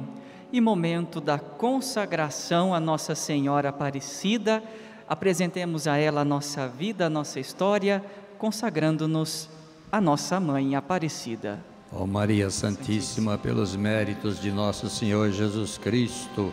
E 0.52 0.60
momento 0.60 1.20
da 1.20 1.38
consagração 1.38 2.74
a 2.74 2.80
Nossa 2.80 3.14
Senhora 3.14 3.70
Aparecida, 3.70 4.62
apresentemos 5.08 5.86
a 5.86 5.96
ela 5.96 6.20
a 6.20 6.24
nossa 6.24 6.68
vida, 6.68 7.06
a 7.06 7.10
nossa 7.10 7.40
história, 7.40 8.02
consagrando-nos 8.38 9.48
a 9.90 10.00
nossa 10.00 10.38
mãe 10.38 10.74
Aparecida. 10.74 11.58
Ó 11.92 12.06
Maria 12.06 12.48
Santíssima, 12.48 13.36
pelos 13.36 13.76
méritos 13.76 14.40
de 14.40 14.50
nosso 14.50 14.88
Senhor 14.88 15.30
Jesus 15.30 15.76
Cristo, 15.76 16.52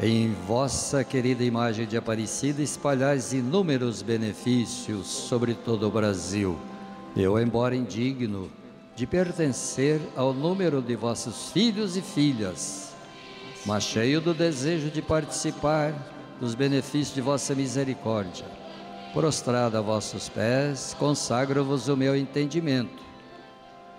em 0.00 0.32
vossa 0.46 1.04
querida 1.04 1.44
imagem 1.44 1.86
de 1.86 1.96
Aparecida 1.96 2.62
espalhais 2.62 3.32
inúmeros 3.32 4.02
benefícios 4.02 5.06
sobre 5.06 5.54
todo 5.54 5.86
o 5.86 5.90
Brasil. 5.90 6.58
Eu, 7.16 7.38
embora 7.38 7.76
indigno 7.76 8.50
de 8.96 9.06
pertencer 9.06 10.00
ao 10.16 10.32
número 10.32 10.80
de 10.80 10.96
vossos 10.96 11.50
filhos 11.50 11.96
e 11.96 12.02
filhas, 12.02 12.92
mas 13.66 13.84
cheio 13.84 14.20
do 14.20 14.34
desejo 14.34 14.90
de 14.90 15.02
participar 15.02 15.94
dos 16.40 16.54
benefícios 16.54 17.14
de 17.14 17.20
vossa 17.20 17.54
misericórdia, 17.54 18.46
prostrado 19.12 19.76
a 19.76 19.80
vossos 19.80 20.28
pés, 20.28 20.96
consagro-vos 20.98 21.88
o 21.88 21.96
meu 21.96 22.16
entendimento, 22.16 23.02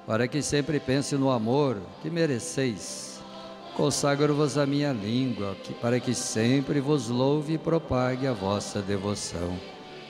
para 0.06 0.28
que 0.28 0.42
sempre 0.42 0.80
pense 0.80 1.16
no 1.16 1.30
amor 1.30 1.78
que 2.02 2.10
mereceis. 2.10 3.13
Consagro-vos 3.76 4.58
a 4.58 4.66
minha 4.68 4.94
língua, 4.94 5.58
para 5.82 6.00
que 6.00 6.14
sempre 6.14 6.80
vos 6.80 7.10
louve 7.10 7.54
e 7.54 7.58
propague 7.58 8.28
a 8.28 8.34
vossa 8.34 8.82
devoção. 8.82 9.58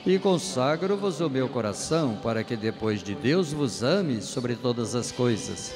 E 0.06 0.20
consagro-vos 0.20 1.22
o 1.22 1.30
meu 1.30 1.48
coração, 1.48 2.18
para 2.22 2.44
que 2.44 2.58
depois 2.58 3.02
de 3.02 3.16
Deus 3.16 3.54
vos 3.54 3.82
ame 3.82 4.22
sobre 4.22 4.56
todas 4.56 4.96
as 4.96 5.14
coisas. 5.14 5.74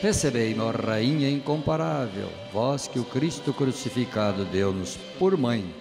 Recebei-me, 0.00 0.60
ó 0.60 0.70
Rainha 0.70 1.30
incomparável, 1.30 2.28
vós 2.52 2.88
que 2.88 2.98
o 2.98 3.04
Cristo 3.04 3.52
crucificado 3.52 4.44
deu-nos 4.46 4.96
por 5.18 5.36
mãe 5.36 5.74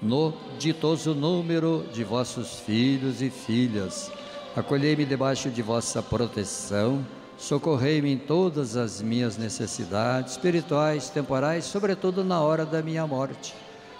no 0.00 0.32
ditoso 0.58 1.14
número 1.14 1.84
de 1.92 2.02
vossos 2.02 2.58
filhos 2.60 3.22
e 3.22 3.30
filhas. 3.30 4.10
Acolhei-me 4.54 5.04
debaixo 5.04 5.48
de 5.48 5.62
vossa 5.62 6.02
proteção, 6.02 7.06
socorrei-me 7.36 8.12
em 8.12 8.18
todas 8.18 8.76
as 8.76 9.02
minhas 9.02 9.36
necessidades 9.36 10.32
espirituais, 10.32 11.10
temporais, 11.10 11.64
sobretudo 11.64 12.24
na 12.24 12.40
hora 12.40 12.64
da 12.64 12.82
minha 12.82 13.06
morte. 13.06 13.54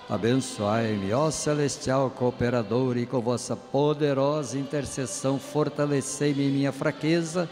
Abençoai-me, 0.08 1.12
ó 1.12 1.30
celestial 1.30 2.10
cooperador, 2.10 2.96
e 2.96 3.06
com 3.06 3.20
vossa 3.20 3.56
poderosa 3.56 4.58
intercessão 4.58 5.38
fortalecei-me 5.38 6.48
em 6.48 6.50
minha 6.50 6.72
fraqueza, 6.72 7.48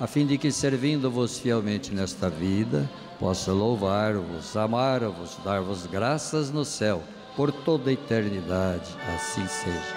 a 0.00 0.06
fim 0.06 0.26
de 0.26 0.36
que, 0.36 0.50
servindo-vos 0.50 1.38
fielmente 1.38 1.94
nesta 1.94 2.28
vida, 2.28 2.90
possa 3.18 3.52
louvar-vos, 3.52 4.56
amar-vos, 4.56 5.38
dar-vos 5.44 5.86
graças 5.86 6.50
no 6.50 6.64
céu 6.64 7.02
por 7.36 7.52
toda 7.52 7.88
a 7.88 7.92
eternidade. 7.92 8.90
Assim 9.14 9.46
seja. 9.46 9.96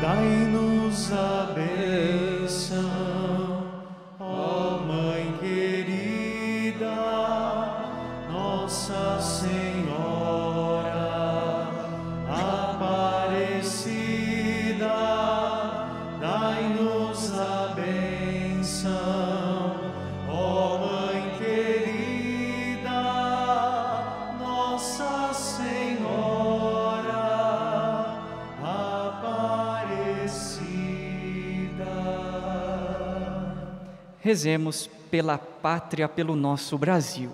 Dai-nos 0.00 1.12
a 1.12 1.52
bênção, 1.54 2.29
Rezemos 34.30 34.88
pela 35.10 35.36
pátria, 35.36 36.08
pelo 36.08 36.36
nosso 36.36 36.78
Brasil. 36.78 37.30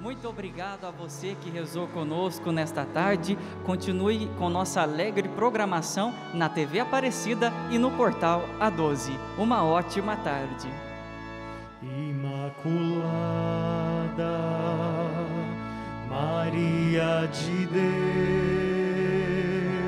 Muito 0.00 0.28
obrigado 0.28 0.86
a 0.86 0.90
você 0.90 1.36
que 1.40 1.50
rezou 1.50 1.86
conosco 1.88 2.50
nesta 2.50 2.84
tarde. 2.84 3.36
Continue 3.64 4.28
com 4.38 4.48
nossa 4.48 4.80
alegre 4.80 5.28
programação 5.28 6.14
na 6.32 6.48
TV 6.48 6.80
Aparecida 6.80 7.52
e 7.70 7.78
no 7.78 7.90
portal 7.90 8.42
A12. 8.58 9.12
Uma 9.36 9.62
ótima 9.62 10.16
tarde. 10.16 10.68
Imaculada 11.82 12.70
Maria 16.08 17.28
de 17.28 17.66
Deus. 17.66 18.19